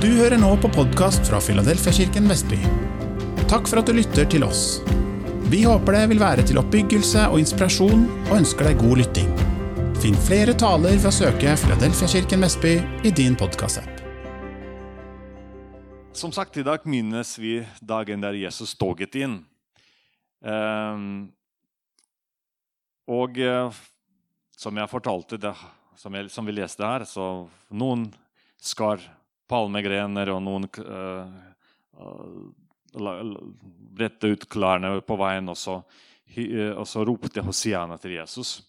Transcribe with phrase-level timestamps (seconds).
[0.00, 2.56] Du hører nå på podkast fra Filadelfiakirken Vestby.
[3.50, 4.78] Takk for at du lytter til oss.
[5.52, 9.28] Vi håper det vil være til oppbyggelse og inspirasjon, og ønsker deg god lytting.
[10.00, 12.72] Finn flere taler ved å søke Filadelfiakirken Vestby
[13.04, 14.00] i din podkastapp.
[16.16, 19.36] Som sagt, i dag minnes vi dagen der Jesus toget inn.
[20.40, 21.14] Ehm,
[23.04, 23.84] og eh,
[24.56, 25.56] som jeg fortalte, det,
[25.92, 28.08] som, jeg, som vi leste her, så noen
[28.56, 29.04] skar
[29.50, 31.26] palmegrener, og noen uh,
[31.98, 32.48] uh,
[34.30, 38.60] ut klærne på veien, og så, uh, og så ropte Hosiana til Jesus.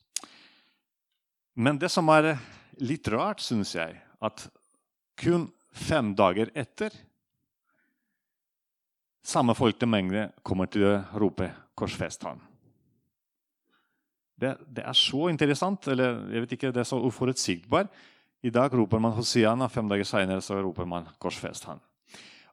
[1.54, 2.34] Men det som er
[2.82, 4.48] litt rart, syns jeg, at
[5.22, 6.96] kun fem dager etter
[9.22, 12.42] samme folkemengde kommer til å rope 'korsfest ham'.
[14.42, 17.92] Det, det, er så interessant, eller jeg vet ikke, det er så uforutsigbart.
[18.42, 21.82] I dag roper man Hosiana, fem dager senere så roper man 'korsfest han'.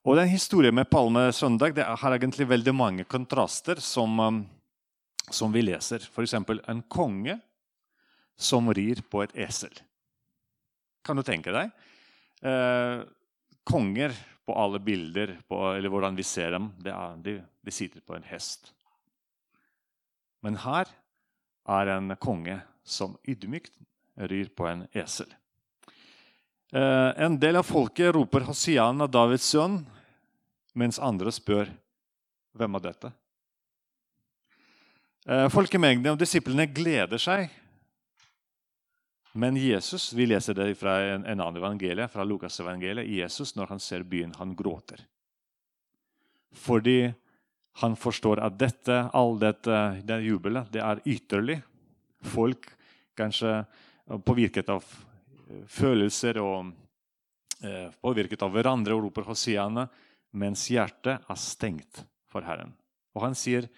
[0.04, 4.46] Og den Historien med palmesøndag det har egentlig veldig mange kontraster som, um,
[5.30, 5.98] som vi leser.
[5.98, 6.34] F.eks.
[6.34, 7.40] en konge
[8.36, 9.72] som rir på et esel.
[11.04, 11.72] Kan du tenke deg?
[12.42, 13.02] Eh,
[13.64, 14.14] konger
[14.46, 18.28] på alle bilder, på, eller hvordan vi ser dem, er, de, de sitter på en
[18.28, 18.72] hest.
[20.42, 20.86] Men her
[21.68, 23.74] er en konge som ydmykt
[24.30, 25.28] rir på en esel.
[26.72, 29.86] Eh, en del av folket roper 'Hosiana, Davids sønn',
[30.74, 31.70] mens andre spør
[32.52, 33.12] 'Hvem er dette?'
[35.28, 37.50] Eh, folkemengden og disiplene gleder seg.
[39.34, 43.66] Men Jesus vi leser det fra en, en annen evangelie, fra Lukas evangeliet, Jesus, når
[43.68, 45.04] han ser byen, han gråter.
[46.52, 47.12] Fordi
[47.82, 51.62] han forstår at dette, all dette det jubelet det er ytterlig.
[52.24, 52.72] Folk
[53.14, 53.66] kanskje
[54.24, 54.84] påvirket av
[55.68, 56.72] følelser og
[57.64, 59.86] eh, påvirket av hverandre og roper Hosiana,
[60.36, 62.74] mens hjertet er stengt for Herren.
[63.16, 63.68] Og han sier,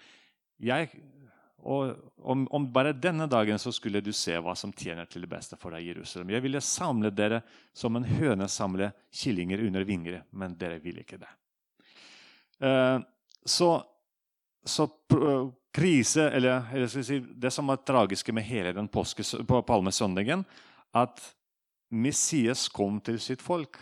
[1.61, 5.57] om, om, bare denne dagen så skulle du se hva som tjener til det beste
[5.61, 6.33] for deg Jerusalem.
[6.35, 7.41] Jeg ville samle dere
[7.73, 11.31] som en høne samler killinger under vinger, men dere vil ikke det.
[12.67, 12.99] Eh,
[13.45, 13.71] så,
[14.65, 14.87] så
[15.73, 20.43] krise, eller, eller si, det som er tragiske med hele den påske, på palmesøndagen,
[20.93, 21.23] at
[21.91, 23.77] Messias kom til sitt folk,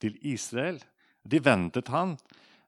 [0.00, 0.80] til Israel.
[1.22, 2.16] De ventet han.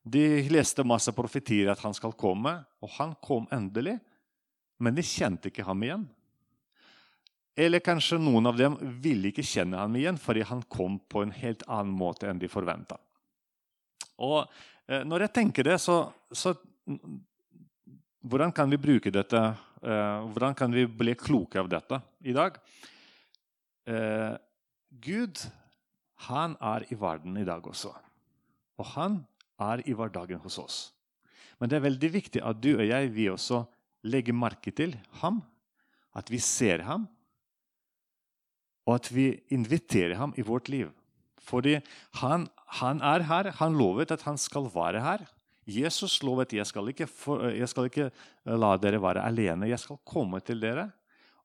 [0.03, 3.99] De leste masse profetier at han skal komme, og han kom endelig.
[4.79, 6.07] Men de kjente ikke ham igjen.
[7.59, 11.35] Eller kanskje noen av dem ville ikke kjenne ham igjen fordi han kom på en
[11.35, 13.01] helt annen måte enn de forventa.
[14.19, 16.55] Eh, når jeg tenker det, så, så,
[18.29, 19.41] Hvordan kan vi bruke dette?
[19.83, 22.57] Eh, hvordan kan vi bli kloke av dette i dag?
[23.89, 24.37] Eh,
[25.03, 25.43] Gud
[26.29, 27.93] han er i verden i dag også.
[28.79, 29.21] Og han
[29.63, 30.79] er i hverdagen hos oss.
[31.59, 33.65] Men det er veldig viktig at du og jeg vi også
[34.07, 35.43] legger merke til ham.
[36.15, 37.07] At vi ser ham,
[38.89, 40.89] og at vi inviterer ham i vårt liv.
[41.45, 41.77] Fordi
[42.23, 42.47] han,
[42.81, 43.51] han er her.
[43.61, 45.27] Han lovet at han skal være her.
[45.69, 47.07] Jesus lovet jeg skal ikke,
[47.53, 48.09] jeg skal ikke
[48.49, 49.69] la dere være alene.
[49.69, 50.89] Jeg skal komme til dere.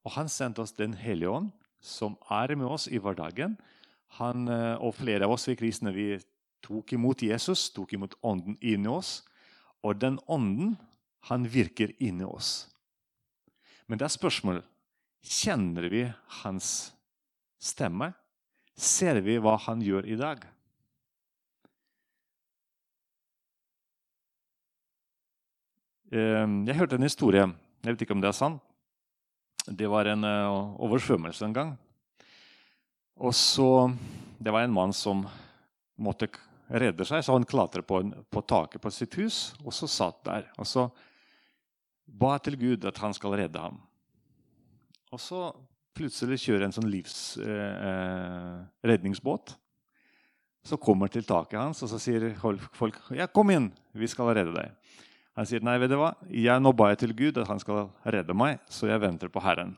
[0.08, 1.52] Og han sendte oss Den hellige ånd
[1.84, 3.58] som er med oss i hverdagen.
[4.20, 6.16] Han, eh, og flere av oss vi kristne vi
[6.64, 9.22] tok imot Jesus, tok imot Ånden inni oss.
[9.84, 10.78] Og den Ånden,
[11.28, 12.70] han virker inni oss.
[13.88, 14.68] Men det er spørsmålet
[15.24, 16.04] kjenner vi
[16.44, 16.94] hans
[17.60, 18.14] stemme.
[18.76, 20.44] Ser vi hva han gjør i dag?
[26.12, 27.48] Eh, jeg hørte en historie.
[27.84, 28.73] Jeg vet ikke om det er sant.
[29.68, 31.78] Det var en uh, oversvømmelse en gang.
[33.16, 33.92] Og så,
[34.40, 35.28] Det var en mann som
[35.96, 36.28] måtte
[36.68, 40.52] redde seg, så han klatret på, på, taket på sitt hus og så satt der.
[40.58, 40.90] Og så
[42.08, 43.82] ba til Gud at han skal redde ham.
[45.14, 45.56] Og så
[45.94, 49.50] plutselig kjører en sånn livsredningsbåt.
[49.54, 49.58] Eh,
[50.64, 54.54] så kommer til taket hans, og så sier folk ja, 'Kom inn, vi skal redde
[54.56, 54.72] deg'.
[55.38, 56.12] Han sier nei, vet du hva?
[56.30, 59.42] Jeg nå ba jeg til Gud at han skal redde meg, så jeg venter på
[59.42, 59.74] Herren.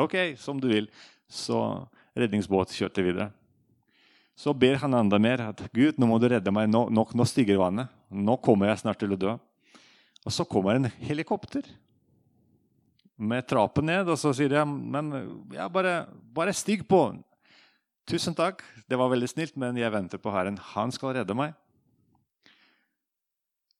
[0.00, 0.88] Ok, som du vil.
[1.28, 1.58] Så
[2.16, 3.30] redningsbåt kjørte videre.
[4.36, 6.68] Så ber han enda mer at Gud, nå må du redde meg.
[6.68, 7.92] Nå, nå, nå stiger vannet.
[8.12, 9.36] Nå kommer jeg snart til å dø.
[10.26, 11.68] Og så kommer en helikopter
[13.16, 15.12] med trappen ned, og så sier jeg men
[15.54, 16.02] ja, bare,
[16.36, 17.00] bare stig på.
[18.06, 20.60] Tusen takk, det var veldig snilt, men jeg venter på Herren.
[20.74, 21.56] Han skal redde meg.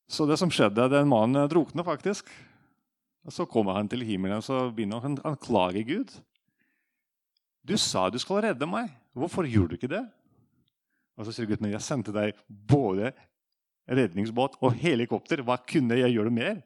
[0.06, 2.28] Så det som skjedde, den mannen drukna faktisk.
[3.26, 6.12] Og Så kommer han til himmelen og så begynner han å klage Gud.
[7.66, 8.92] Du sa du skulle redde meg.
[9.16, 10.04] Hvorfor gjorde du ikke det?
[11.18, 13.10] Og så sier Gud, men jeg sendte deg både
[13.90, 15.42] redningsbåt og helikopter.
[15.42, 16.60] Hva kunne jeg gjøre mer?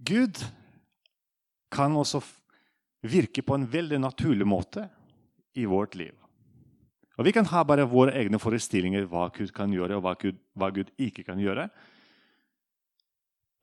[0.00, 0.40] Gud
[1.72, 2.22] kan også
[3.06, 4.86] virke på en veldig naturlig måte
[5.56, 6.14] i vårt liv.
[7.16, 10.36] Og Vi kan ha bare våre egne forestillinger hva Gud kan gjøre, og hva Gud,
[10.52, 11.68] hva Gud ikke kan gjøre.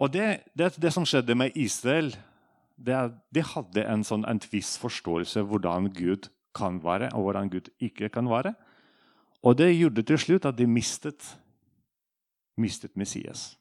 [0.01, 2.09] Og det, det, det som skjedde med Israel,
[2.75, 2.97] det,
[3.29, 8.09] de hadde en, sånn, en viss forståelse hvordan Gud kan være, og hvordan Gud ikke
[8.09, 8.55] kan være.
[9.43, 11.21] Og det gjorde til slutt at de mistet,
[12.57, 13.53] mistet Messias.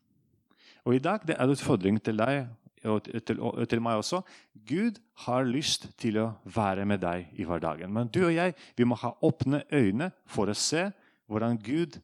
[0.87, 2.47] Og i dag det er det utfordring til deg
[2.85, 4.23] og til, og til, meg også.
[4.69, 7.93] Gud har lyst til å være med deg i hverdagen.
[7.93, 10.89] Men du og jeg vi må ha åpne øyne for å se
[11.31, 12.01] hvordan Gud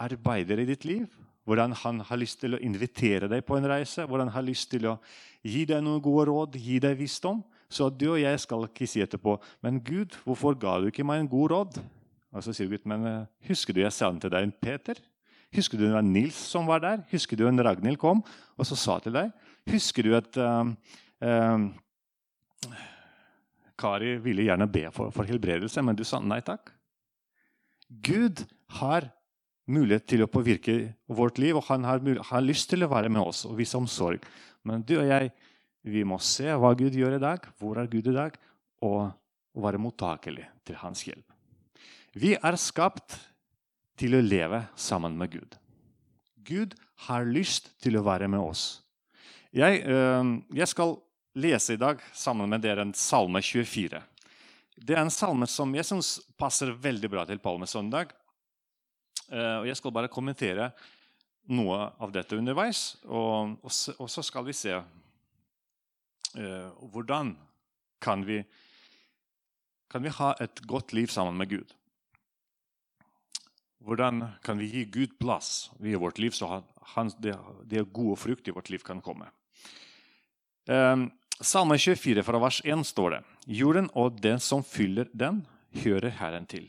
[0.00, 1.06] arbeider i ditt liv.
[1.48, 4.70] Hvordan han har lyst til å invitere deg på en reise, hvordan han har lyst
[4.70, 4.98] til å
[5.42, 7.40] gi deg noen gode råd, gi deg visdom.
[7.70, 11.22] Så du og jeg skal ikke si etterpå Men Gud, hvorfor ga du ikke meg
[11.22, 11.80] en god råd?
[12.30, 14.98] Og så sier Gud, men eh, husker du jeg sendte deg en Peter?
[15.54, 17.00] Husker du det var Nils som var der?
[17.10, 18.22] Husker du en Ragnhild kom
[18.54, 19.32] og så sa til deg?
[19.68, 20.70] Husker du at uh,
[21.20, 22.72] uh,
[23.80, 26.72] Kari ville gjerne be for, for, helbredelse, men du sa nei takk?
[27.88, 28.44] Gud
[28.80, 29.08] har
[29.70, 30.76] mulighet til å påvirke
[31.10, 34.24] vårt liv, og han har, har lyst til å være med oss og vise omsorg.
[34.66, 35.30] Men du og jeg
[35.86, 38.34] vi må se hva Gud gjør i dag, hvor er Gud i dag,
[38.84, 39.10] og
[39.56, 41.24] være mottakelig til hans hjelp.
[42.12, 43.16] Vi er skapt
[44.00, 45.56] til å leve sammen med Gud.
[46.36, 46.74] Gud
[47.06, 48.79] har lyst til å være med oss.
[49.50, 50.92] Jeg, øh, jeg skal
[51.34, 53.98] lese i dag sammen med dere en salme 24.
[54.78, 58.14] Det er en salme som jeg syns passer veldig bra til palmesøndag.
[59.30, 60.70] Uh, jeg skal bare kommentere
[61.54, 67.34] noe av dette underveis, og, og, og så skal vi se uh, hvordan
[68.02, 68.40] kan vi,
[69.90, 71.74] kan vi ha et godt liv sammen med Gud.
[73.86, 76.62] Hvordan kan vi gi Gud plass i vårt liv, så
[76.94, 77.36] han, det,
[77.70, 79.30] det gode frukt i vårt liv kan komme?
[80.70, 81.08] Um,
[81.42, 83.20] Salme 24 fra vers 1 står det
[83.58, 85.40] Jorden og den som fyller den,
[85.82, 86.68] hører Herren til.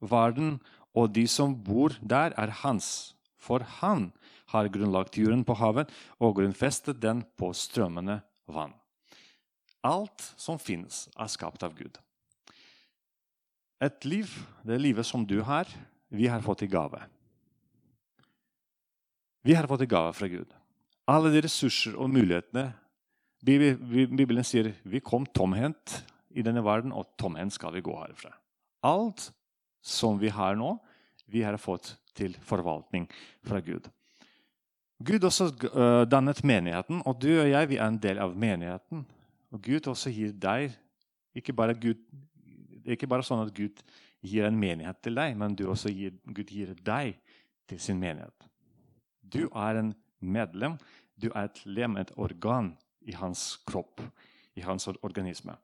[0.00, 0.56] Verden
[0.96, 3.14] og de som bor der, er hans.
[3.38, 4.08] For han
[4.50, 8.74] har grunnlagt jorden på havet og grunnfestet den på strømmende vann.
[9.86, 12.00] Alt som finnes, er skapt av Gud.
[13.78, 14.32] Et liv,
[14.66, 15.68] det livet som du har,
[16.10, 17.04] vi har fått i gave.
[19.46, 20.50] Vi har fått i gave fra Gud.
[21.06, 22.72] Alle de ressurser og mulighetene
[23.44, 26.00] Bibelen sier vi kom tomhendt
[26.34, 28.32] i denne verden, og tomhendt skal vi gå herfra.
[28.86, 29.30] Alt
[29.82, 30.74] som vi har nå,
[31.30, 33.06] vi har fått til forvaltning
[33.46, 33.86] fra Gud.
[34.98, 39.04] Gud også uh, dannet menigheten, og du og jeg vi er en del av menigheten.
[39.54, 40.74] Og Gud også gir deg
[41.38, 42.00] ikke bare Gud,
[42.82, 43.78] ikke bare sånn at Gud
[44.26, 47.14] gir en menighet til deg, men også gir, Gud gir deg
[47.70, 48.48] til sin menighet.
[49.22, 50.74] Du er en medlem.
[51.14, 52.72] Du er et lem, et organ
[53.06, 54.02] i hans kropp,
[54.54, 55.56] i hans organisme.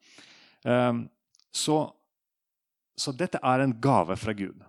[0.62, 1.06] Um,
[1.54, 1.78] så,
[2.96, 4.62] så, dette er en gave fra Gud.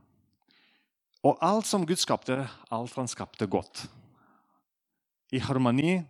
[1.25, 3.85] Og alt som Gud skapte, alt han skapte godt.
[5.33, 6.03] I harmoni,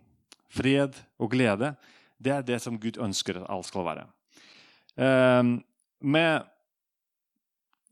[0.52, 1.74] fred og glede.
[2.18, 4.06] Det er det som Gud ønsker at alt skal være.
[4.96, 5.58] Um,
[6.00, 6.44] med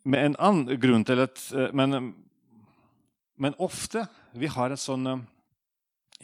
[0.05, 2.13] med en annen grunn til at eh, Men,
[3.37, 4.07] men ofte
[4.37, 5.23] vi har et sånn eh,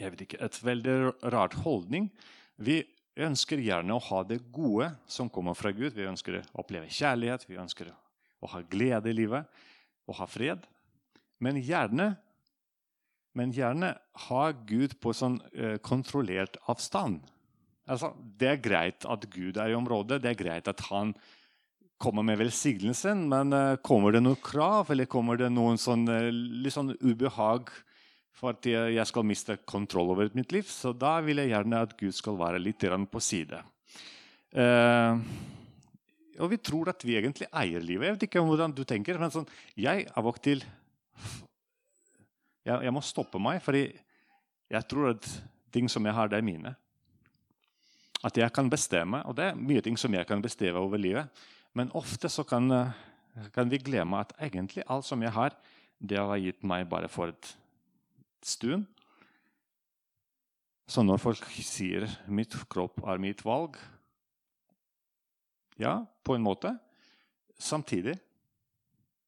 [0.01, 0.95] jeg vet ikke, et veldig
[1.33, 2.09] rart holdning.
[2.57, 2.81] Vi
[3.21, 5.93] ønsker gjerne å ha det gode som kommer fra Gud.
[5.95, 7.91] Vi ønsker å oppleve kjærlighet, vi ønsker
[8.41, 9.49] å ha glede i livet
[10.09, 10.63] og ha fred.
[11.41, 12.13] Men gjerne,
[13.37, 13.93] men gjerne
[14.27, 17.21] ha Gud på sånn uh, kontrollert avstand.
[17.89, 21.15] Altså, det er greit at Gud er i området, det er greit at han
[22.01, 26.29] kommer med velsignelsen, men uh, kommer det noen krav, eller kommer det noen sånn, uh,
[26.31, 27.69] litt sånn ubehag
[28.37, 30.67] for at jeg skal miste kontroll over mitt liv?
[30.69, 33.61] Så da vil jeg gjerne at Gud skal være litt på side.
[34.51, 35.19] Uh,
[36.41, 38.07] og vi tror at vi egentlig eier livet.
[38.07, 40.63] Jeg vet ikke hvordan du tenker, men sånn, jeg av og til
[42.65, 45.27] jeg, jeg, må stoppe meg, for jeg tror at
[45.73, 46.73] ting som jeg har, det er mine.
[48.25, 51.29] At jeg kan bestemme, og det er mye ting som jeg kan bestemme over livet.
[51.77, 55.55] Men ofte så kan, eh, kan, vi glemme at egentlig alt som jeg har,
[56.01, 57.55] det har gitt meg bare for et
[58.47, 58.87] stund.
[60.87, 63.79] Så når folk sier 'mitt kropp er mitt valg'
[65.79, 66.75] Ja, på en måte.
[67.57, 68.19] Samtidig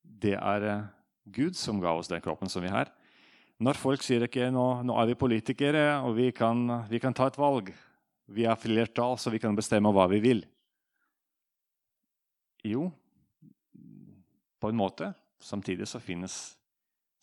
[0.03, 0.83] det er eh,
[1.25, 2.91] Gud som ga oss den kroppen som vi har.
[3.63, 7.29] Når folk sier ikke nå, nå er vi politikere og vi kan, vi kan ta
[7.29, 7.73] et valg
[8.25, 10.45] Vi har flertall, så vi kan bestemme hva vi vil.
[12.63, 12.87] Jo,
[14.63, 15.09] på en måte.
[15.43, 16.55] Samtidig så finnes,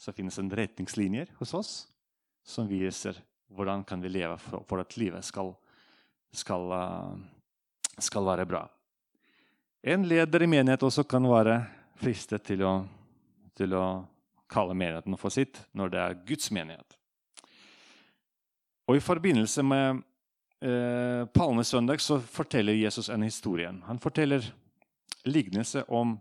[0.01, 1.73] så finnes en retningslinjer hos oss
[2.47, 3.19] som viser
[3.53, 5.53] hvordan kan vi leve for, for at livet skal,
[6.33, 7.19] skal, uh,
[7.99, 8.63] skal være bra.
[9.83, 11.59] En leder i menighet også kan være
[12.01, 12.75] fristet til å,
[13.57, 13.85] til å
[14.51, 16.97] kalle menigheten for sitt når det er Guds menighet.
[18.89, 20.01] Og I forbindelse med
[20.65, 23.71] eh, palmesøndag så forteller Jesus en historie.
[23.87, 24.45] Han forteller
[25.25, 26.17] lignelse om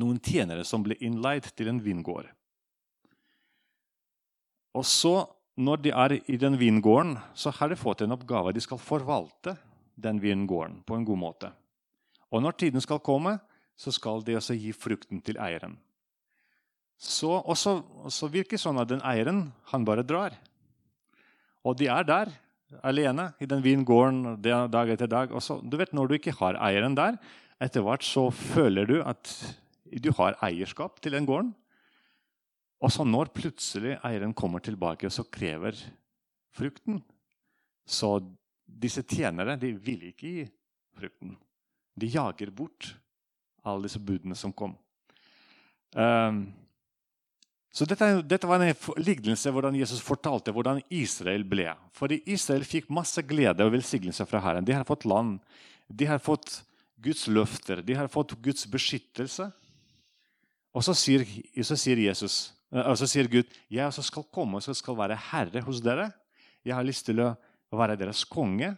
[0.00, 2.30] noen tjenere som ble innleid til en vingård.
[4.76, 5.24] Og så,
[5.58, 8.54] når de er i den vingården, så har de fått en oppgave.
[8.54, 9.56] De skal forvalte
[10.00, 11.50] den vingården på en god måte.
[12.30, 13.38] Og når tiden skal komme,
[13.76, 15.78] så skal de også gi frukten til eieren.
[17.00, 20.36] Så, og så, virker det sånn at den eieren han bare drar.
[21.64, 22.32] Og de er der
[22.86, 25.32] alene i den vingården dag etter dag.
[25.42, 27.16] Så, du vet, Når du ikke har eieren der,
[27.60, 29.32] etter hvert så føler du at
[29.90, 31.54] du har eierskap til den gården.
[32.80, 35.76] Og så når plutselig eieren kommer tilbake og så krever
[36.56, 37.02] frukten
[37.84, 38.16] Så
[38.64, 40.46] disse tjenere de vil ikke gi
[40.96, 41.34] frukten.
[41.98, 42.94] De jager bort
[43.66, 44.76] alle disse budene som kom.
[45.92, 46.44] Um,
[47.70, 51.68] så dette, dette, var en lignelse hvordan Jesus fortalte hvordan Israel ble.
[51.94, 54.66] Fordi Israel fikk masse glede og velsignelse fra Herren.
[54.66, 55.38] De har fått land,
[55.86, 56.62] de har fått
[57.00, 59.50] Guds løfter, de har fått Guds beskyttelse.
[60.74, 61.24] Og så sier,
[61.66, 65.64] så sier, Jesus, og så sier Gud jeg også skal komme og skal være herre
[65.66, 66.10] hos dere.
[66.62, 67.32] Jeg har lyst til å
[67.74, 68.74] være deres konge.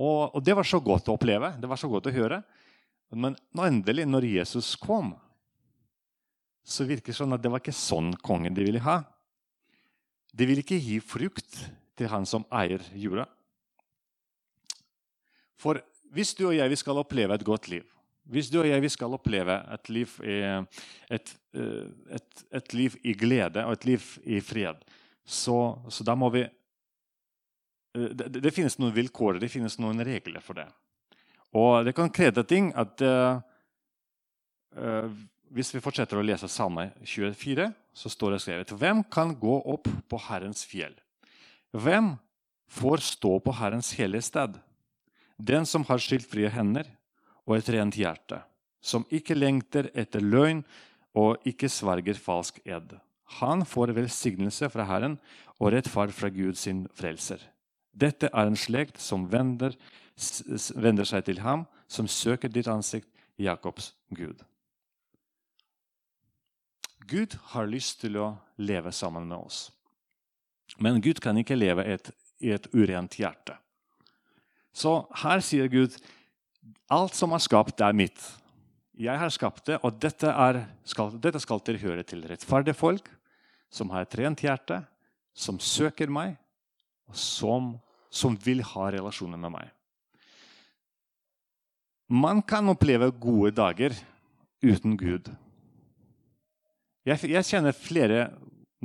[0.00, 1.54] Og, og det var så godt å oppleve.
[1.60, 2.42] Det var så godt å høre.
[3.10, 5.14] Men endelig, når Jesus kom
[6.70, 9.00] så virker det sånn at det var ikke sånn kongen de ville ha.
[10.30, 11.64] De ville ikke gi frukt
[11.98, 13.26] til han som eier jorda.
[15.60, 15.80] For
[16.14, 17.84] hvis du og jeg skal oppleve et godt liv,
[18.30, 20.38] hvis du og jeg skal oppleve et liv, i,
[21.10, 24.78] et, eh, et, et liv i glede og et liv i fred,
[25.24, 30.42] så, så da må vi eh, det, det, finnes noen vilkår, det finnes noen regler
[30.44, 30.68] for det.
[31.58, 33.42] Og det kan krede ting at uh,
[35.50, 39.90] hvis vi fortsetter å lese Salme 24, så står det skrevet Hvem kan gå opp
[40.06, 40.94] på Herrens fjell?
[41.74, 42.12] Hvem
[42.70, 44.60] får stå på Herrens hellige sted?
[45.42, 46.86] Den som har skiltfrie hender
[47.48, 48.38] og et rent hjerte,
[48.78, 50.62] som ikke lengter etter løgn
[51.16, 52.94] og ikke sverger falsk ed.
[53.40, 55.18] Han får velsignelse fra Herren
[55.58, 57.42] og rettferd fra Gud sin frelser.
[57.90, 59.74] Dette er en slekt som vender,
[60.76, 63.08] vender seg til ham, som søker ditt ansikt,
[63.40, 64.42] Jakobs Gud.
[67.08, 69.70] Gud har lyst til å leve sammen med oss.
[70.78, 73.56] Men Gud kan ikke leve et, i et urent hjerte.
[74.70, 75.96] Så her sier Gud
[76.90, 78.20] alt som er skapt, er mitt.
[79.00, 83.06] Jeg har skapt det, og dette, er, skal, dette skal tilhøre til rettferdige folk
[83.72, 84.82] som har et rent hjerte,
[85.32, 86.34] som søker meg,
[87.08, 87.70] og som,
[88.12, 89.70] som vil ha relasjoner med meg.
[92.10, 93.94] Man kan oppleve gode dager
[94.60, 95.30] uten Gud.
[97.06, 98.24] Jeg, jeg, kjenner flere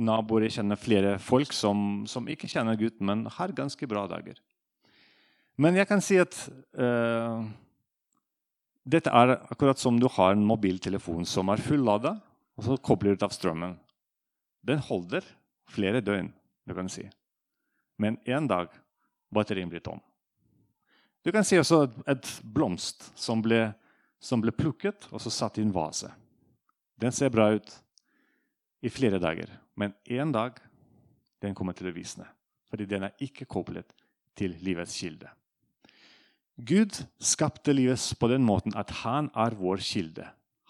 [0.00, 4.38] naboer, jeg kjenner flere folk som, som, ikke kjenner Gud, men har ganske bra dager.
[5.60, 6.38] Men jeg kan si at
[6.78, 7.42] uh,
[8.86, 12.14] dette er akkurat som du har en mobiltelefon som er fullada,
[12.56, 13.74] og så kobler du av strømmen.
[14.66, 15.26] Den holder
[15.74, 16.30] flere døgn,
[16.66, 17.08] du kan si.
[17.98, 18.70] Men en dag
[19.34, 19.98] batterien blir tom.
[21.26, 23.72] Du kan si også et blomst som ble,
[24.22, 26.12] som ble plukket og så satt i en vase.
[26.96, 27.72] Den ser bra ut
[28.86, 29.50] i flere dager.
[29.74, 30.60] Men en dag
[31.42, 32.28] den kommer til å visne.
[32.70, 33.90] Fordi den er ikke koblet
[34.38, 35.28] til livets kilde.
[36.56, 40.24] Gud skapte livet på den måten at han er vår kilde.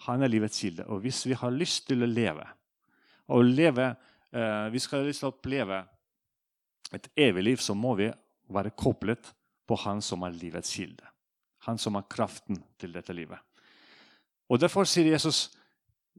[0.07, 0.85] Han er livets kilde.
[0.91, 2.43] Og hvis vi har lyst til å leve,
[3.31, 5.81] og leve eh, vi skal lyst til å oppleve
[6.95, 8.09] et evig liv, så må vi
[8.51, 9.31] være koblet
[9.67, 11.03] på Han som er livets kilde.
[11.67, 13.39] Han som har kraften til dette livet.
[14.47, 15.49] Og Derfor sier Jesus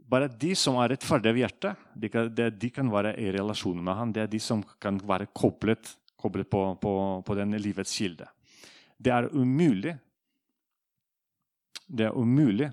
[0.08, 3.96] bare de som er rettferdige av hjertet, de kan, de kan, være i relasjon med
[3.96, 4.12] ham.
[4.12, 6.92] Det er de som kan være koblet, koblet på, på,
[7.25, 8.28] på denne livets kilde.
[8.98, 9.94] Det er umulig
[11.88, 12.68] Det er umulig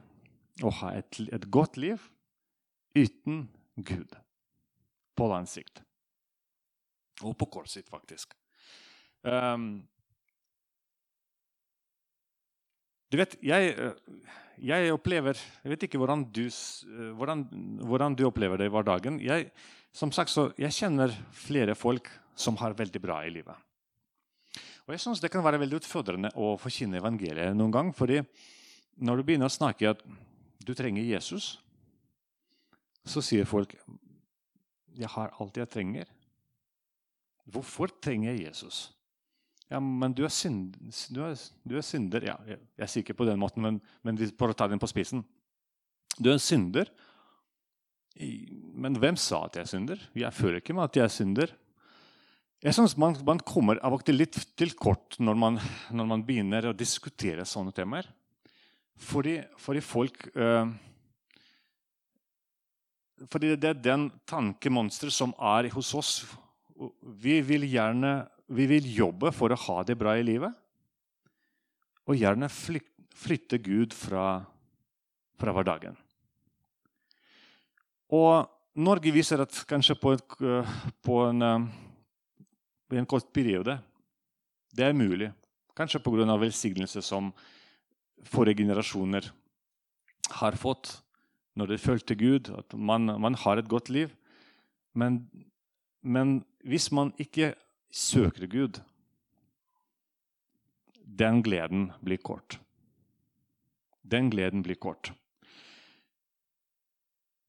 [0.63, 2.01] å ha et, et godt liv
[2.95, 4.15] uten Gud
[5.15, 5.81] på lang sikt.
[7.23, 8.35] Og på kort sikt, faktisk.
[9.23, 9.85] Um,
[13.11, 13.75] du vet, jeg
[14.61, 17.43] jeg opplever Jeg vet ikke hvordan du, eh, hvordan,
[17.83, 19.19] hvordan du opplever det i hverdagen.
[19.19, 19.51] Jeg,
[19.91, 23.55] som sagt, så, jeg kjenner flere folk som har veldig bra i livet.
[24.85, 27.93] Og jeg synes Det kan være veldig utfordrende å forkynne evangeliet noen gang.
[27.95, 28.21] fordi
[28.97, 30.01] når du begynner å snakke at
[30.65, 31.59] du trenger Jesus,
[33.05, 33.75] så sier folk
[34.95, 36.05] jeg har alt jeg trenger.
[37.45, 38.95] Hvorfor trenger jeg Jesus?
[39.69, 40.75] Ja, men du er, synd,
[41.11, 42.23] du er, du er synder.
[42.23, 45.25] Ja, jeg, sier ikke på den måten, men, men for å ta den på spissen.
[46.17, 46.91] Du er en synder.
[48.15, 50.03] Men hvem sa at jeg er synder?
[50.15, 51.55] Jeg føler ikke med at jeg er synder.
[52.65, 55.59] Jeg synes man, man kommer av og til litt til kort når man,
[55.93, 58.07] når man begynner å diskutere sånne temaer.
[58.97, 60.71] Fordi, fordi folk øh,
[63.31, 66.11] Fordi det er den tankemonsteret som er hos oss.
[67.21, 70.53] Vi vil gjerne vi vil jobbe for å ha det bra i livet.
[72.05, 74.43] Og gjerne flytte Gud fra,
[75.39, 75.95] fra hverdagen.
[78.13, 78.45] Og
[78.77, 80.35] Norge viser at kanskje på, et,
[81.01, 81.41] på en,
[82.89, 83.79] på en kort periode
[84.75, 85.31] det er mulig.
[85.75, 86.37] Kanskje pga.
[86.37, 87.33] velsignelse som
[88.23, 89.31] forrige generasjoner
[90.29, 91.01] har fått
[91.55, 94.11] når de følte Gud, at man, man har et godt liv.
[94.93, 95.29] Men,
[96.01, 97.53] men, hvis man ikke
[97.91, 98.81] søker Gud,
[101.05, 102.59] den gleden blir kort.
[104.03, 105.13] Den gleden blir kort.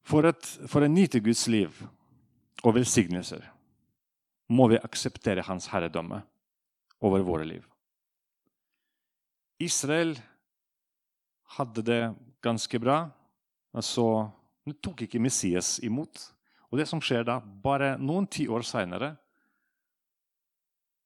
[0.07, 1.83] For, et, for å nyte Guds liv
[2.63, 3.43] og velsignelser
[4.47, 6.21] må vi akseptere Hans herredømme
[7.03, 7.65] over våre liv.
[9.59, 10.15] Israel
[11.57, 12.01] hadde det
[12.45, 13.07] ganske bra.
[13.75, 14.29] Altså,
[14.67, 16.19] Nå tok ikke Messias imot.
[16.67, 19.13] Og det som skjer da, bare noen tiår seinere,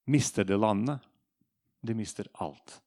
[0.09, 0.97] mister det landet.
[1.81, 2.79] De mister alt.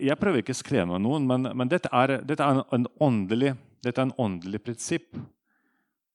[0.00, 3.52] Jeg prøver ikke å skremme noen, men, men dette, er, dette, er åndelig,
[3.84, 5.12] dette er en åndelig prinsipp.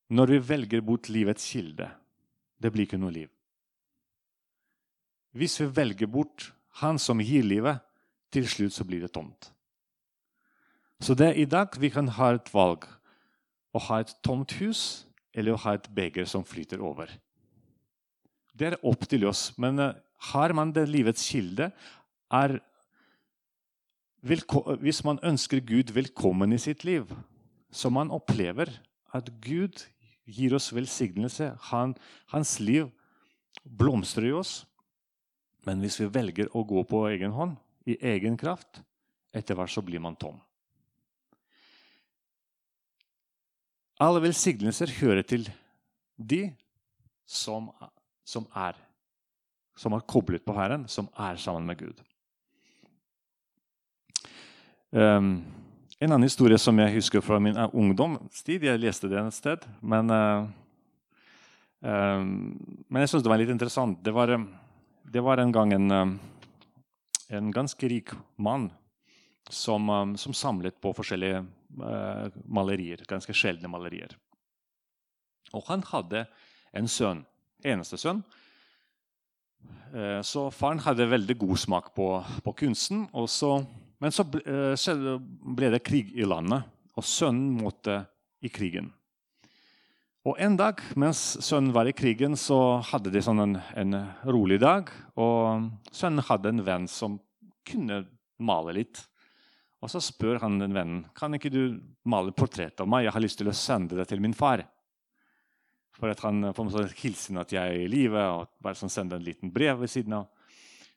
[0.09, 1.85] Når vi velger bort livets kilde,
[2.59, 3.29] det blir ikke noe liv.
[5.35, 7.81] Hvis vi velger bort Han som gir livet,
[8.31, 9.49] til slutt så blir det tomt.
[11.01, 12.85] Så det er i dag vi kan ha et valg.
[13.75, 17.12] Å ha et tomt hus eller å ha et beger som flyter over.
[18.55, 19.49] Det er opp til oss.
[19.57, 19.97] Men uh,
[20.31, 21.71] har man det livets kilde,
[22.31, 22.60] er
[24.21, 27.07] Hvis man ønsker Gud velkommen i sitt liv,
[27.71, 28.67] så man opplever
[29.15, 29.79] at Gud
[30.29, 31.95] gir oss velsignelse, Han,
[32.33, 32.89] hans liv
[33.63, 34.65] blomstrer i oss.
[35.65, 37.57] Men hvis vi velger å gå på egen hånd,
[37.89, 38.83] i egen kraft,
[39.33, 40.37] etter hvert så blir man tom.
[43.99, 45.49] Alle velsignelser hører til
[46.15, 46.45] de
[47.25, 47.71] som
[48.29, 48.77] som er
[49.79, 52.01] som er koblet på Herren, som er sammen med Gud.
[54.91, 55.45] Um,
[55.99, 59.65] en annen historie som jeg husker fra min ungdomstid Jeg leste det et sted.
[59.81, 60.47] Men, uh,
[61.83, 62.29] um,
[62.88, 63.99] men jeg syns det var litt interessant.
[64.03, 64.31] Det var,
[65.03, 66.19] det var en gang en,
[67.29, 68.69] en, ganske rik mann
[69.49, 71.43] som, som samlet på forskjellige
[71.83, 73.03] uh, malerier.
[73.09, 74.15] Ganske sjeldne malerier.
[75.51, 76.27] Og han hadde
[76.77, 77.25] en sønn
[77.65, 78.21] eneste sønn.
[79.89, 82.07] Eh, så faren hadde veldig god smak på,
[82.45, 83.07] på kunsten.
[83.27, 83.63] Så,
[83.99, 85.09] men så eh,
[85.55, 86.63] ble det krig i landet,
[86.95, 88.01] og sønnen måtte
[88.43, 88.93] i krigen.
[90.27, 93.95] Og En dag mens sønnen var i krigen, så hadde de sånn en, en,
[94.27, 94.91] rolig dag.
[95.15, 97.15] Og sønnen hadde en venn som
[97.67, 98.03] kunne
[98.38, 98.99] male litt.
[99.79, 103.07] Og Så spør han den vennen kan ikke du male portrett av meg.
[103.07, 104.65] Jeg har lyst til å sende det til min far.
[105.95, 109.19] For at han får en hilsen at jeg er i live, og bare sånn sender
[109.19, 110.27] en liten brev ved siden av.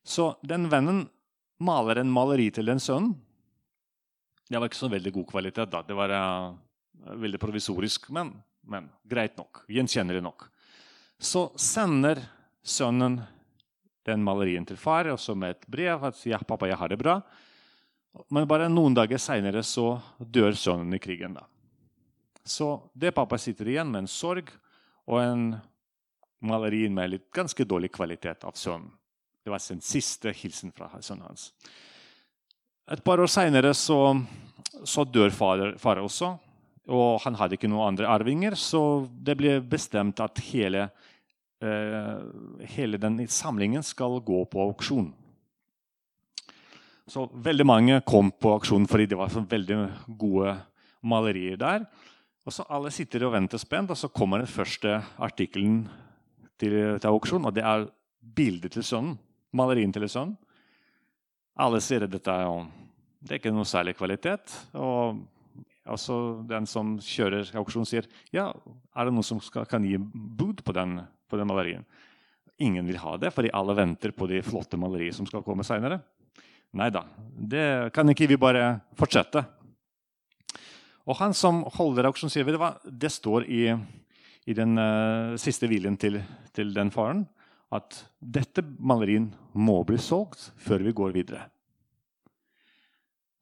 [0.02, 1.06] Så den vennen
[1.62, 3.12] maler en maleri til en sønn.
[4.48, 5.70] Det var ikke så veldig god kvalitet.
[5.72, 5.83] da.
[5.87, 8.35] Det var uh, veldig provisorisk, men,
[8.68, 9.64] men, greit nok.
[9.70, 10.48] Gjenkjennelig nok.
[11.22, 12.20] Så sender
[12.62, 13.20] sønnen
[14.07, 16.98] den malerien til far, og så med et brev at ja, pappa, jeg har det
[17.01, 17.20] bra.
[18.29, 19.62] Men bare noen dager seinere
[20.18, 21.38] dør sønnen i krigen.
[21.38, 21.46] da.
[22.44, 24.51] Så det pappa sitter igjen med en sorg
[25.07, 25.44] og en
[26.42, 28.90] maleri med litt ganske dårlig kvalitet av sønnen.
[29.42, 31.50] Det var sin siste hilsen fra sønnen hans.
[32.90, 34.14] Et par år seinere så,
[34.85, 36.35] så, dør far, far, også.
[36.92, 40.88] Og han hadde ikke noen andre arvinger, så det ble bestemt at hele,
[41.62, 42.22] eh,
[42.74, 45.12] hele den samlingen skal gå på auksjon.
[47.07, 49.78] Så veldig mange kom på auksjon fordi det var så veldig
[50.18, 50.55] gode
[51.02, 51.87] malerier der.
[52.46, 55.85] Og så Alle sitter og venter spent, og så kommer den første artikkelen
[56.59, 57.46] til, til auksjon.
[57.46, 57.87] Og det er
[58.22, 59.18] bildet til sønnen.
[59.56, 60.36] Malerien til sønn.
[61.60, 62.66] Alle sier at dette er,
[63.20, 64.54] det er ikke noe særlig kvalitet.
[64.78, 65.20] Og
[65.92, 66.16] også
[66.48, 68.48] den som kjører auksjon, sier ja,
[68.94, 71.86] er det noen som skal, kan gi bud på den, på den malerien.
[72.62, 76.00] Ingen vil ha det, fordi alle venter på de flotte maleriene som skal komme seinere.
[76.78, 77.02] Nei da,
[77.36, 79.42] det kan ikke vi bare fortsette.
[81.02, 83.64] Og han som holder auksjonen, sier du det står i,
[84.46, 86.20] i den uh, siste hvilen til,
[86.54, 87.26] til, den faren
[87.72, 91.46] at dette malerien må bli solgt før vi går videre.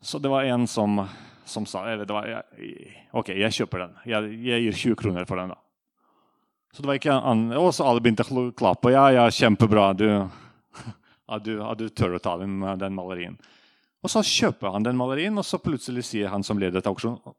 [0.00, 1.02] Så det var en som,
[1.44, 3.98] som sa hva, jeg, OK, jeg kjøper den.
[4.08, 5.52] Jeg, jeg, gir 20 kroner for den.
[5.52, 5.58] da.
[6.72, 8.94] Så det var ikke an, Og så alle begynte å klappe.
[8.94, 9.90] Ja, ja, kjempebra.
[9.98, 10.06] Du,
[11.34, 13.36] at, du, at du tør å ta den, den malerien.
[14.00, 17.36] Og så kjøper han den malerien, og så plutselig sier han som leder til auksjonen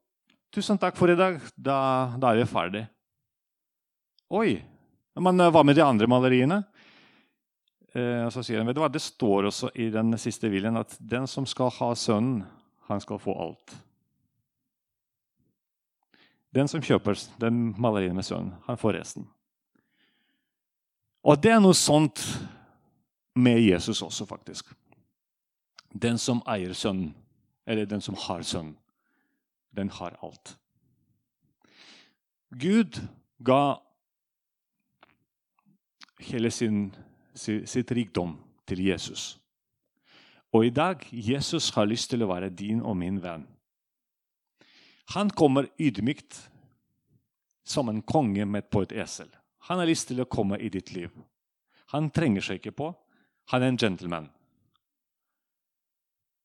[0.52, 1.38] Tusen takk for i dag.
[1.56, 1.78] Da,
[2.20, 2.82] da er vi ferdig.
[4.36, 4.60] Oi!
[5.16, 6.58] Men eh, hva med de andre maleriene?
[7.92, 10.96] Eh, så sier han, vet du hva, Det står også i den siste viljen at
[11.00, 12.46] den som skal ha sønnen,
[12.88, 13.76] han skal få alt.
[16.52, 19.28] Den som kjøper den maleriet med sønnen, han får resten.
[21.24, 22.20] Og det er noe sånt
[23.40, 24.74] med Jesus også, faktisk.
[25.94, 27.14] Den som eier sønnen,
[27.68, 28.76] eller den som har sønnen,
[29.72, 30.58] den har alt.
[32.52, 33.00] Gud
[33.40, 33.80] ga
[36.20, 36.90] hele sin,
[37.34, 39.38] sitt rikdom til Jesus.
[40.54, 43.46] Og i dag Jesus har lyst til å være din og min venn.
[45.16, 46.38] Han kommer ydmykt
[47.64, 49.30] som en konge med på et esel.
[49.68, 51.12] Han har lyst til å komme i ditt liv.
[51.92, 52.92] Han trenger seg ikke på.
[53.52, 54.30] Han er en gentleman.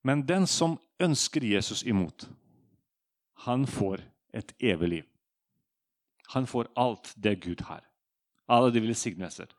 [0.06, 2.28] Men den som ønsker Jesus imot,
[3.46, 5.06] han får et evig liv.
[6.34, 7.82] Han får alt det Gud har.
[8.46, 9.50] Alle de velsignelser.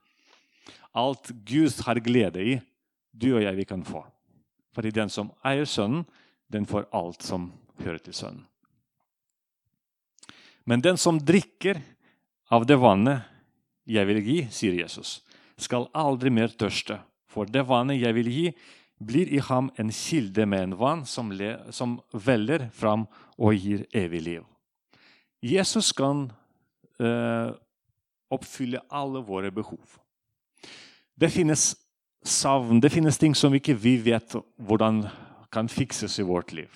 [0.98, 2.58] Alt Gud har glede i,
[3.12, 4.04] du og jeg vi kan få.
[4.76, 6.06] Fordi den som eier Sønnen,
[6.52, 7.52] den får alt som
[7.84, 8.46] hører til Sønnen.
[10.68, 11.80] Men den som drikker
[12.52, 13.24] av det vannet
[13.88, 15.22] jeg vil gi, sier Jesus,
[15.56, 17.00] skal aldri mer tørste.
[17.32, 18.48] For det vannet jeg vil gi,
[18.98, 23.06] blir i ham en kilde med en vann som, le, som veller fram
[23.38, 24.44] og gir evig liv.
[25.46, 26.28] Jesus kan
[27.00, 27.54] uh,
[28.34, 30.00] oppfylle alle våre behov.
[31.18, 31.72] Det finnes
[32.22, 35.08] savn, det finnes ting som ikke vi vet hvordan
[35.54, 36.70] kan fikses i vårt liv.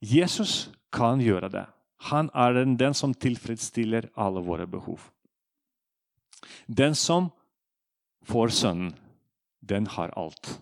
[0.00, 1.66] Jesus kan gjøre det.
[2.10, 5.00] Han er den, den som tilfredsstiller alle våre behov.
[6.66, 7.30] Den som
[8.26, 8.94] får Sønnen,
[9.60, 10.58] den har alt.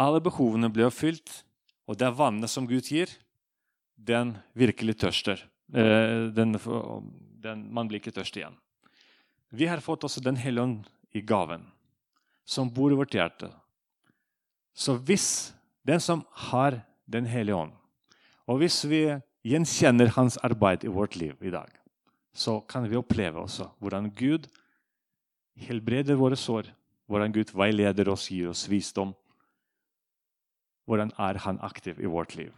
[0.00, 1.42] Alle behovene blir oppfylt,
[1.88, 3.10] og det vannet som Gud gir,
[3.96, 5.42] den virkelig tørster.
[5.74, 6.56] Eh, den,
[7.42, 8.56] den, man blir ikke tørst igjen.
[9.50, 11.64] Vi har fått også Den hellige ånd i gaven,
[12.44, 13.50] som bor i vårt hjerte.
[14.74, 15.52] Så hvis
[15.86, 17.72] den som har Den hellige ånd,
[18.46, 19.00] og hvis vi
[19.42, 21.66] gjenkjenner hans arbeid i vårt liv i dag,
[22.30, 24.46] så kan vi oppleve også hvordan Gud
[25.58, 26.70] helbreder våre sår,
[27.10, 29.10] hvordan Gud veileder oss, gir oss visdom,
[30.86, 32.52] hvordan er han aktiv i vårt liv?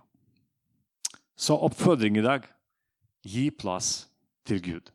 [1.36, 2.44] Så oppfordring i dag
[3.24, 4.06] gi plass
[4.44, 4.92] til Gud.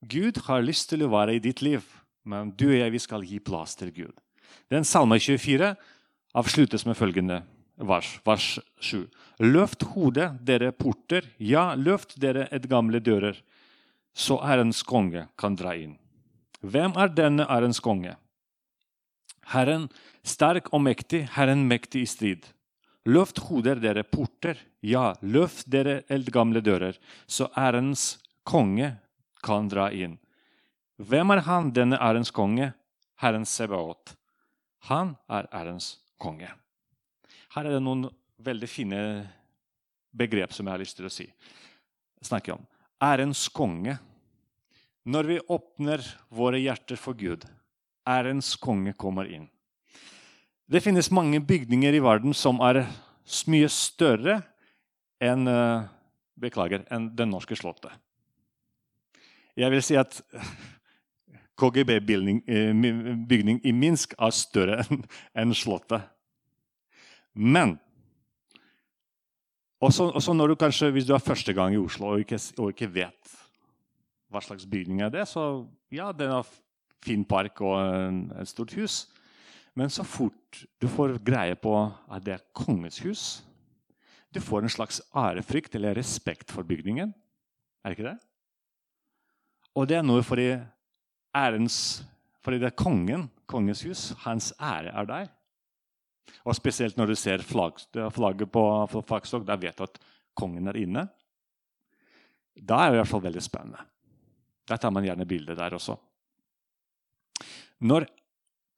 [0.00, 1.84] Gud har lyst til å være i ditt liv,
[2.26, 4.14] men du og jeg vi skal gi plass til Gud.
[4.72, 5.74] Den Salme 24
[6.36, 7.42] avsluttes med følgende
[7.76, 9.06] vers, vers 7.
[9.44, 13.38] Løft hodet, dere porter, ja, løft dere et gamle dører,
[14.16, 15.96] så Ærens konge kan dra inn.
[16.64, 18.16] Hvem er denne Ærens konge?
[19.52, 19.86] Herren
[20.26, 22.48] sterk og mektig, Herren mektig i strid.
[23.06, 28.96] Løft hoder, dere porter, ja, løft dere eldgamle dører, så ærens konge
[29.46, 30.16] kan dra inn.
[30.96, 32.72] Hvem er han, denne ærens konge?
[33.20, 34.14] Herren Sebaot.
[34.88, 36.48] Han er ærens konge.
[37.54, 38.06] Her er det noen
[38.44, 39.00] veldig fine
[40.16, 41.26] begrep som jeg har lyst til å si.
[42.22, 42.64] snakke om.
[43.02, 43.98] Ærens konge.
[45.04, 47.44] Når vi åpner våre hjerter for Gud,
[48.08, 49.48] ærens konge kommer inn.
[50.66, 52.82] Det finnes mange bygninger i verden som er
[53.46, 54.40] mye større
[55.22, 55.86] enn eh,
[56.34, 57.92] beklager, enn det norske slottet.
[59.56, 60.18] Jeg vil si at
[61.56, 64.84] KGB-bygning eh, i Minsk er større
[65.38, 66.04] enn Slottet.
[67.36, 67.76] Men
[69.80, 72.72] også, også, når du kanskje, hvis du er første gang i Oslo og ikke, og
[72.72, 73.34] ikke vet
[74.32, 76.48] hva slags bygning er det, så ja, den er
[77.04, 79.04] fin park og en, et stort hus.
[79.76, 83.26] Men så fort du får greie på at det er kongens hus,
[84.32, 87.12] du får en slags ærefrykt eller respekt for bygningen.
[87.84, 88.18] Er det ikke det?
[89.76, 90.48] Og det er noe fordi
[91.36, 92.04] ærens
[92.44, 94.12] Fordi det er kongen, kongens hus.
[94.22, 95.26] Hans ære er der.
[96.46, 97.80] Og spesielt når du ser flagg,
[98.14, 99.98] flagget på flaggstokk, da vet du at
[100.38, 101.02] kongen er inne.
[102.54, 103.82] Da er det i hvert fall veldig spennende.
[104.68, 105.96] Der tar man gjerne bilde der også.
[107.86, 108.06] Når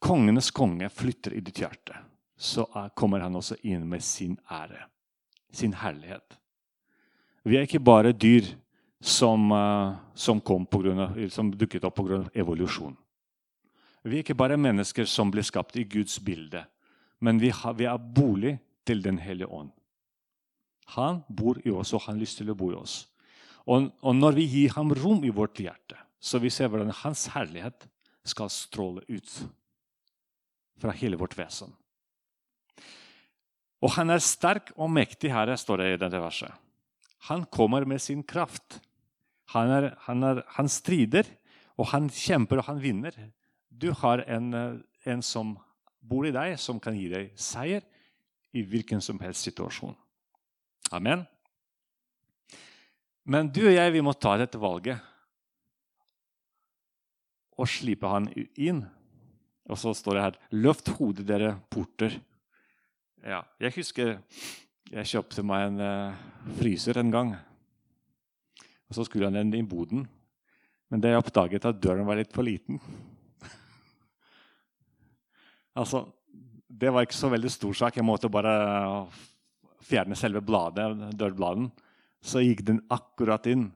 [0.01, 1.97] kongenes konge flytter i ditt hjerte,
[2.39, 2.65] så
[2.97, 4.87] kommer han også inn med sin ære,
[5.53, 6.39] sin herlighet.
[7.45, 8.49] Vi er ikke bare dyr
[9.01, 12.25] som, uh, som, grunn som dukket opp pga.
[12.35, 12.97] evolusjon.
[14.03, 16.65] Vi er ikke bare mennesker som blir skapt i Guds bilde,
[17.21, 19.71] men vi, har, vi er bolig til Den hellige ånd.
[20.97, 23.03] Han bor i oss, og han har lyst til å bo i oss.
[23.69, 27.27] Og, og når vi gir ham rom i vårt hjerte, så vi ser hvordan hans
[27.35, 27.85] herlighet
[28.25, 29.35] skal stråle ut
[30.81, 31.75] fra hele vårt vesen.
[33.85, 36.51] Og han er sterk og mektig, her står det i dette verset.
[37.29, 38.81] Han kommer med sin kraft.
[39.55, 41.29] Han, er, han, er, han strider,
[41.79, 43.15] og han kjemper, og han vinner.
[43.69, 44.53] Du har en,
[45.09, 45.57] en som
[46.01, 47.85] bor i deg, som kan gi deg seier
[48.57, 49.97] i hvilken som helst situasjon.
[50.97, 51.25] Amen.
[53.29, 55.05] Men du og jeg vi må ta dette valget
[57.59, 58.85] og slipe han inn.
[59.69, 62.21] Og så står det her 'Løft hodet, dere porter'.
[63.25, 64.19] Ja, jeg husker
[64.89, 66.15] jeg kjøpte meg en uh,
[66.57, 67.35] fryser en gang.
[68.89, 70.07] Og Så skulle han den i boden.
[70.89, 72.81] Men det jeg oppdaget at døren var litt for liten.
[75.81, 76.07] altså,
[76.69, 77.97] Det var ikke så veldig stor sak.
[77.97, 79.09] Jeg måtte bare
[79.85, 81.71] fjerne selve bladet, dørbladen.
[82.21, 83.69] Så gikk den akkurat inn.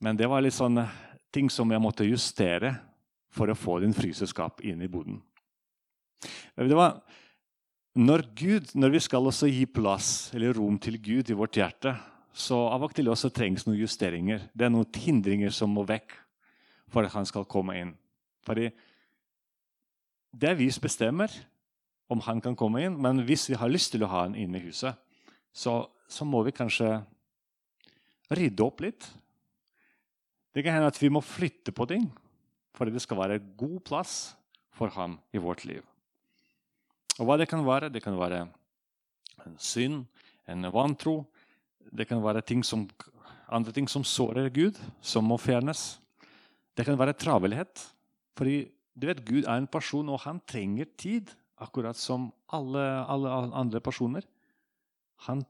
[0.00, 0.92] Men det var litt sånn eh,
[1.32, 2.74] ting som jeg måtte justere
[3.30, 5.20] for å få din fryseskap inn i boden.
[6.56, 7.00] Det var
[7.98, 11.94] når, Gud, når vi skal også gi plass eller rom til Gud i vårt hjerte,
[12.32, 14.46] så av og til også trengs noen justeringer.
[14.54, 16.14] Det er noen hindringer som må vekk
[16.90, 17.94] for at han skal komme inn.
[18.46, 18.70] Fordi
[20.30, 21.32] det er vi som bestemmer
[22.10, 24.58] om han kan komme inn, men hvis vi har lyst til å ha han inne
[24.58, 24.94] i huset,
[25.52, 27.00] så, så må vi kanskje
[28.30, 29.06] rydde opp litt.
[30.54, 32.08] Det kan hende at vi må flytte på ting
[32.74, 34.14] for det skal være god plass
[34.72, 35.82] for ham i vårt liv.
[37.18, 37.90] Og hva det kan være?
[37.92, 38.46] Det kan være
[39.44, 40.06] en synd,
[40.48, 41.26] en vantro.
[41.90, 42.86] Det kan være ting som,
[43.50, 45.98] andre ting som sårer Gud, som må fjernes.
[46.76, 47.82] Det kan være travelhet.
[48.38, 51.32] Fordi du vet, Gud er en person, og han trenger tid.
[51.60, 54.24] Akkurat som alle, alle andre personer.
[55.26, 55.42] Han,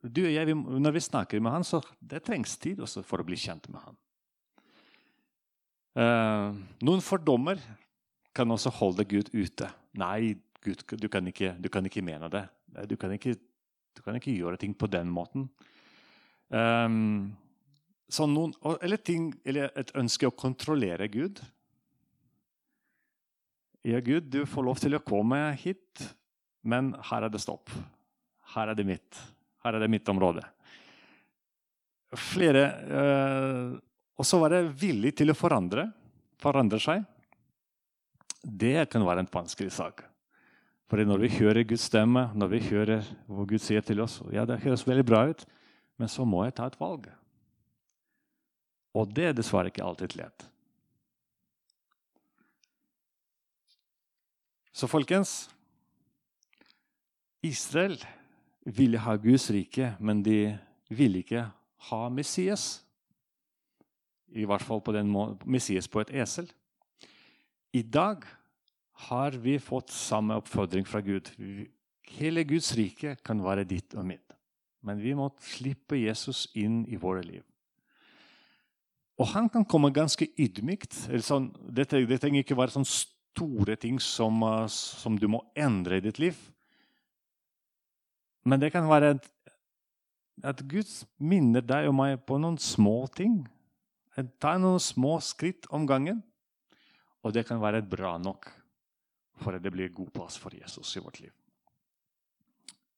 [0.00, 3.36] du og jeg, når vi snakker med han, så det trengs tid for å bli
[3.40, 3.98] kjent med han.
[5.96, 7.60] Uh, noen fordommer
[8.36, 9.68] kan også holde Gud ute.
[9.96, 12.44] Nei, Gud, du, kan ikke, du, kan ikke, mene det.
[12.90, 13.36] Du kan ikke,
[13.96, 15.48] du kan ikke, gjøre ting på den måten.
[16.48, 17.34] Um,
[18.30, 21.40] noen, eller, ting, eller, et ønske å kontrollere Gud.
[23.86, 26.04] Ja, Gud, du får lov til å komme hit,
[26.66, 27.72] men her er det stopp.
[28.54, 29.18] Her er det mitt.
[29.64, 30.44] Her er det mitt område.
[32.16, 33.74] Flere uh,
[34.16, 35.90] og så være villig til å forandre,
[36.40, 37.02] forandre seg.
[38.40, 40.04] Det kan være en vanskelig sak.
[40.86, 44.44] For når vi hører Guds stemme, når vi hører hva Gud sier til oss, ja,
[44.46, 45.42] det høres veldig bra ut,
[45.98, 47.08] men så må jeg ta et valg.
[48.96, 50.46] Og det er dessverre ikke alltid lett.
[54.76, 55.48] Så folkens
[57.44, 57.96] Israel
[58.66, 60.56] ville ha Guds rike, men de
[60.92, 61.46] ville ikke
[61.90, 62.84] ha Messias.
[64.28, 65.10] I hvert fall på den
[65.48, 66.50] Messias på et esel.
[67.72, 68.26] I dag
[68.96, 71.28] har vi fått samme oppfordring fra Gud.
[72.16, 74.24] Hele Guds rike kan være ditt og mitt.
[74.86, 77.44] Men vi må slippe Jesus inn i våre liv.
[79.20, 80.96] Og han kan komme ganske ydmykt.
[81.24, 85.98] Sånn, det, det, trenger ikke være sånne store ting som, uh, som, du må endre
[85.98, 86.36] i ditt liv.
[88.46, 89.28] Men det kan være at,
[90.52, 93.44] at Gud minner deg og meg på noen små ting
[94.40, 96.22] Ta noen små skritt om gangen,
[97.20, 98.46] og det kan være bra nok
[99.40, 101.32] for at det blir god plass for Jesus i vårt liv.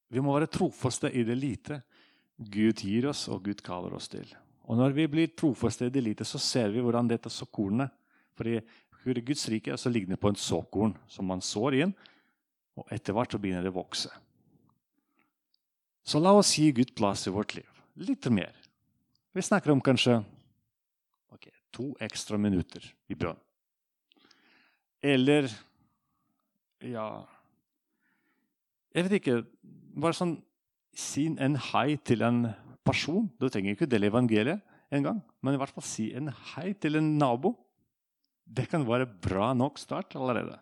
[0.08, 1.82] Vi må være trofaste i det lite
[2.38, 4.28] Gud gir oss og Gud kaller oss til.
[4.68, 7.90] Og Når vi blir trofaste i det lite, så ser vi hvordan dette såkornet
[8.38, 8.60] fordi
[9.24, 11.94] Guds rike så ligner det på en såkorn som man sår inn,
[12.76, 14.10] og etter hvert så begynner det å vokse.
[16.04, 17.66] Så la oss gi Gud plass i vårt liv.
[17.96, 18.52] Litt mer.
[19.32, 20.20] Vi snakker om kanskje
[21.78, 23.38] to ekstra minutter i bønn.
[25.02, 25.46] Eller
[26.84, 27.26] ja
[28.94, 29.40] Jeg vet ikke
[29.98, 30.36] Bare sånn
[30.98, 32.48] Si en hei til en
[32.82, 33.28] person.
[33.38, 37.10] Du trenger ikke dele evangeliet engang, men i hvert fall si en hei til en
[37.20, 37.52] nabo.
[38.42, 40.56] Det kan være bra nok start allerede.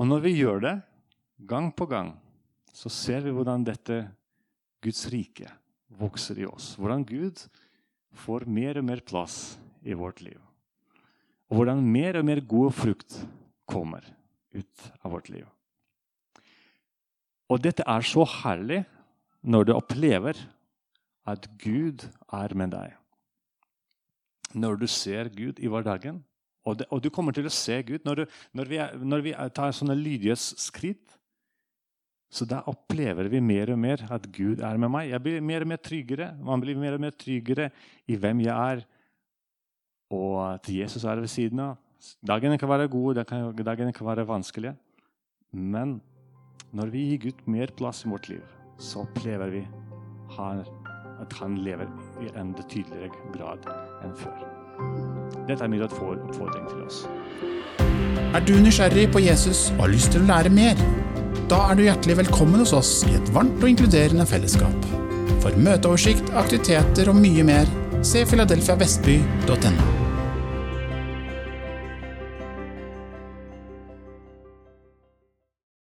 [0.00, 0.74] Og når vi gjør det
[1.46, 2.14] gang på gang,
[2.72, 4.00] så ser vi hvordan dette
[4.82, 5.52] Guds rike
[6.00, 6.72] vokser i oss.
[6.80, 7.44] Hvordan Gud
[8.24, 10.40] får mer og mer plass i vårt liv.
[11.52, 13.20] Og hvordan mer og mer god frukt
[13.68, 14.08] kommer
[14.54, 15.46] ut av vårt liv.
[17.52, 18.82] Og dette er så herlig
[19.42, 20.38] når du opplever
[21.28, 22.94] at Gud er med deg.
[24.52, 26.20] Når du ser Gud i hverdagen,
[26.62, 29.24] og, det, og du kommer til å se Gud når, du, når, vi, er, når
[29.24, 31.16] vi, tar sånne lydighetsskritt,
[32.32, 35.10] så da opplever vi mer og mer at Gud er med meg.
[35.10, 36.30] Jeg blir mer og mer tryggere.
[36.40, 37.68] Man blir mer og mer tryggere
[38.08, 38.84] i hvem jeg er,
[40.12, 41.74] og at Jesus er ved siden av.
[42.26, 44.74] Dagene kan være gode, dagene kan være vanskelige.
[45.52, 46.00] Men
[46.72, 48.42] når vi gir Gud mer plass i vårt liv,
[48.78, 49.62] så opplever vi
[50.32, 51.86] at han lever
[52.24, 53.68] i enda tydeligere grad
[54.02, 54.42] enn før.
[55.46, 57.04] Dette er min oppfordring til oss.
[58.32, 60.80] Er du nysgjerrig på Jesus og har lyst til å lære mer?
[61.52, 64.92] Da er du hjertelig velkommen hos oss i et varmt og inkluderende fellesskap.
[65.44, 67.68] For møteoversikt, aktiviteter og mye mer,
[68.06, 70.01] se filadelfiavestby.no.